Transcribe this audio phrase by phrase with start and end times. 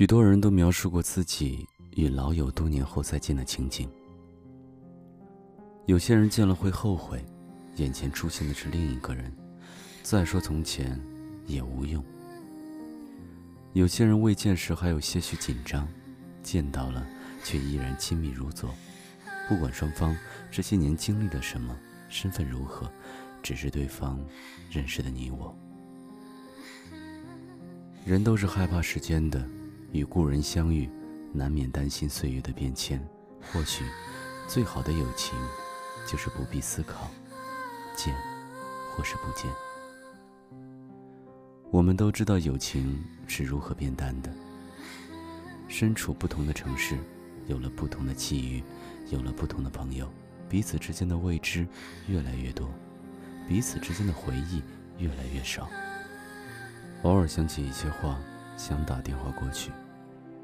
[0.00, 3.86] 许多人都描述过自己与老友多年后再见的情景。
[5.84, 7.22] 有些人见了会后悔，
[7.76, 9.30] 眼前出现的是另一个人，
[10.02, 10.98] 再说从前
[11.44, 12.02] 也无用。
[13.74, 15.86] 有些人未见时还有些许紧张，
[16.42, 17.06] 见到了
[17.44, 18.74] 却依然亲密如昨。
[19.50, 20.16] 不管双方
[20.50, 21.76] 这些年经历了什么，
[22.08, 22.90] 身份如何，
[23.42, 24.18] 只是对方
[24.70, 25.54] 认识的你我。
[28.06, 29.46] 人都是害怕时间的。
[29.92, 30.88] 与故人相遇，
[31.32, 33.00] 难免担心岁月的变迁。
[33.40, 33.84] 或许，
[34.46, 35.36] 最好的友情，
[36.06, 37.10] 就是不必思考，
[37.96, 38.14] 见，
[38.94, 39.50] 或是不见。
[41.70, 44.30] 我们都知道友情是如何变淡的。
[45.68, 46.98] 身处不同的城市，
[47.46, 48.62] 有了不同的际遇，
[49.10, 50.12] 有了不同的朋友，
[50.48, 51.66] 彼此之间的未知
[52.08, 52.68] 越来越多，
[53.48, 54.62] 彼此之间的回忆
[54.98, 55.68] 越来越少。
[57.02, 58.20] 偶尔想起一些话。
[58.60, 59.72] 想打电话过去，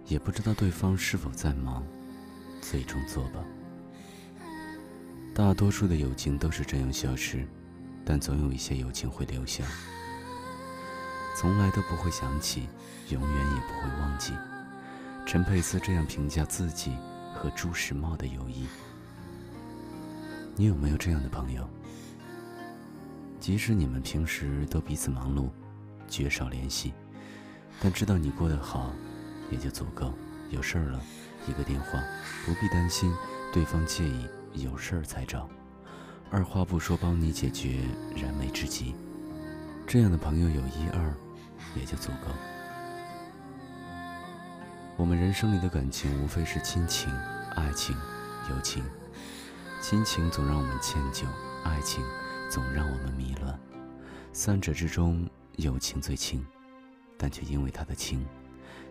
[0.06, 1.84] 也不知道对方是否在忙，
[2.62, 3.44] 最终作罢。
[5.34, 7.46] 大多数的友情都是这样消失，
[8.06, 9.64] 但总有一些友情会留下，
[11.36, 12.70] 从来都不会想起，
[13.10, 14.32] 永远也不会忘记。
[15.26, 16.96] 陈佩斯这样评价自己
[17.34, 18.66] 和朱时茂的友谊。
[20.54, 21.68] 你有没有这样的朋友？
[23.38, 25.50] 即使你们平时都彼此忙碌，
[26.08, 26.94] 绝少联系。
[27.80, 28.92] 但知道你过得好，
[29.50, 30.12] 也就足够。
[30.50, 31.00] 有事儿了，
[31.48, 32.00] 一个电话，
[32.44, 33.12] 不必担心
[33.52, 35.48] 对方介意，有事儿才找，
[36.30, 37.80] 二话不说帮你解决
[38.14, 38.94] 燃眉之急。
[39.86, 41.14] 这样的朋友有一二，
[41.74, 42.32] 也就足够。
[44.96, 47.12] 我们人生里的感情，无非是亲情、
[47.54, 47.96] 爱情、
[48.48, 48.82] 友情。
[49.80, 51.26] 亲情总让我们迁就，
[51.62, 52.02] 爱情
[52.48, 53.58] 总让我们迷乱。
[54.32, 56.44] 三者之中，友情最轻。
[57.16, 58.24] 但却因为他的情，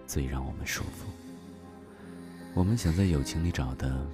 [0.07, 1.09] 最让我们舒服。
[2.53, 4.07] 我们想在友情里找的，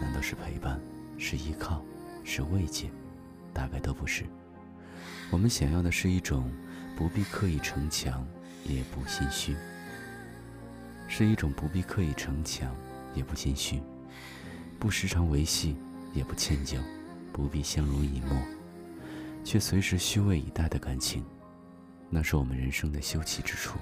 [0.00, 0.80] 难道是陪伴，
[1.18, 1.82] 是依靠，
[2.24, 2.90] 是慰藉？
[3.52, 4.24] 大概都不是。
[5.30, 6.50] 我们想要的是一种
[6.96, 8.26] 不必刻意逞强，
[8.64, 9.54] 也不心虚；
[11.08, 12.74] 是一种不必刻意逞强，
[13.14, 13.80] 也不心虚，
[14.78, 15.76] 不时常维系，
[16.12, 16.78] 也不迁就，
[17.32, 18.36] 不必相濡以沫，
[19.44, 21.24] 却随时虚位以待的感情。
[22.08, 23.78] 那是我们人生的休憩之处。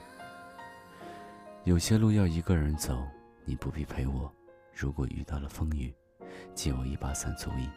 [1.64, 3.02] 有些路要一个人走，
[3.44, 4.32] 你不必陪我。
[4.74, 5.94] 如果遇到了风雨，
[6.54, 7.68] 借我一把伞足矣。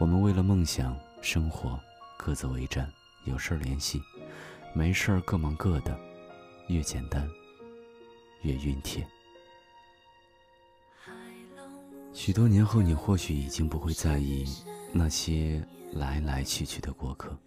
[0.00, 1.80] 我们为了梦想、生活，
[2.18, 2.90] 各自为战，
[3.24, 4.00] 有事儿联系，
[4.74, 5.98] 没事儿各忙各的，
[6.68, 7.26] 越简单，
[8.42, 9.06] 越熨帖。
[12.12, 14.44] 许多年后，你或许已经不会在意
[14.92, 17.38] 那些来来去去的过客。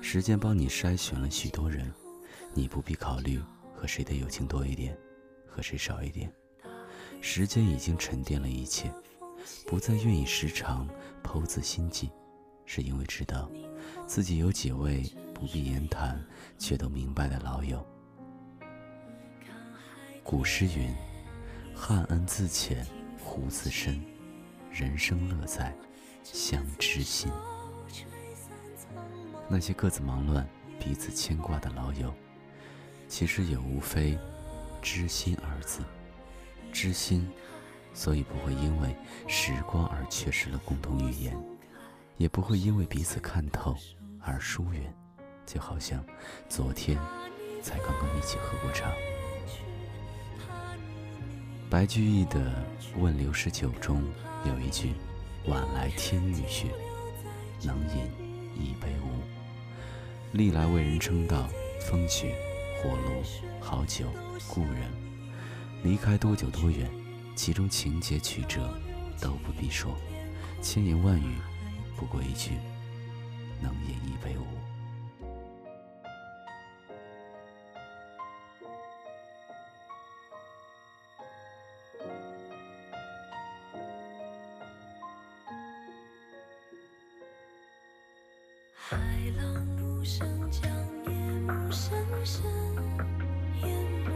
[0.00, 1.92] 时间帮你筛选了许多人，
[2.54, 3.40] 你不必考虑
[3.74, 4.96] 和谁的友情多一点，
[5.46, 6.32] 和谁少一点。
[7.20, 8.92] 时间已经沉淀了一切，
[9.66, 10.88] 不再愿意时常
[11.24, 12.10] 剖自心迹，
[12.64, 13.50] 是因为知道
[14.06, 15.02] 自己有几位
[15.34, 16.24] 不必言谈
[16.56, 17.84] 却都明白的老友。
[20.22, 20.94] 古诗云
[21.74, 22.86] ：“汉恩自浅，
[23.18, 24.00] 胡自深，
[24.70, 25.76] 人生乐在
[26.22, 27.30] 相知心。”
[29.48, 30.46] 那些各自忙乱、
[30.78, 32.12] 彼此牵挂的老友，
[33.08, 34.18] 其实也无非
[34.82, 35.82] “知心”二字。
[36.72, 37.30] 知心，
[37.94, 38.94] 所以不会因为
[39.26, 41.36] 时光而缺失了共同语言，
[42.16, 43.76] 也不会因为彼此看透
[44.20, 44.94] 而疏远。
[45.46, 46.04] 就好像
[46.48, 46.98] 昨天
[47.62, 48.90] 才刚刚一起喝过茶。
[51.70, 52.50] 白居易的
[52.98, 54.02] 《问刘十九》中
[54.44, 54.92] 有一句
[55.46, 56.66] ：“晚来天欲雪，
[57.62, 58.10] 能饮
[58.56, 59.22] 一杯无。”
[60.36, 61.48] 历来为人称道，
[61.80, 62.34] 风雪、
[62.76, 63.22] 火炉、
[63.58, 64.12] 好酒、
[64.46, 64.92] 故人，
[65.82, 66.90] 离开多久多远，
[67.34, 68.78] 其中情节曲折
[69.18, 69.96] 都不必说，
[70.60, 71.36] 千言万语
[71.96, 72.50] 不过一句：
[73.62, 74.44] 能饮一杯无。
[88.88, 88.96] 海
[89.36, 89.75] 浪
[90.06, 90.70] 声，将
[91.06, 92.44] 夜幕深深
[93.64, 93.68] 淹
[94.06, 94.14] 没，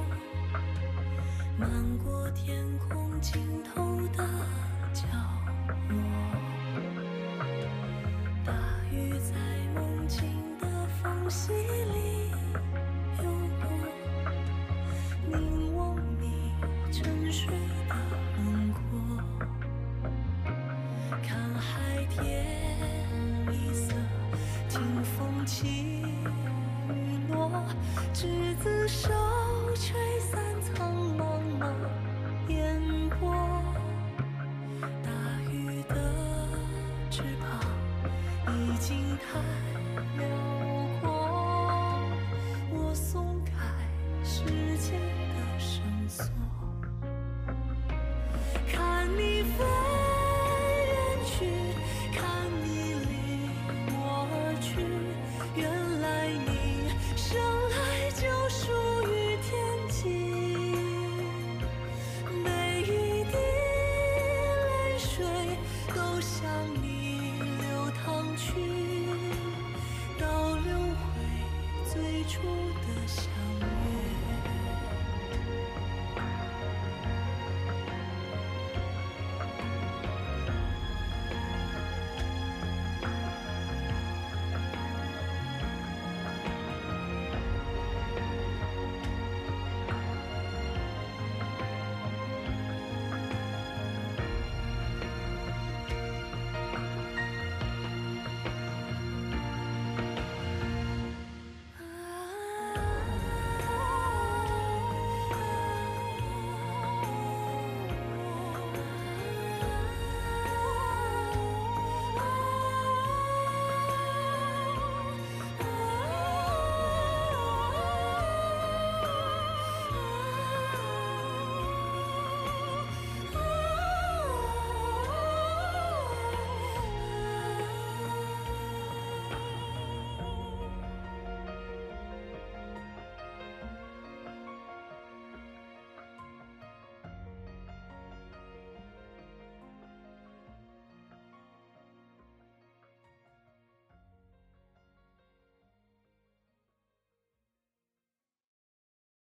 [1.59, 4.25] 漫过天空尽头的
[4.95, 5.40] 角。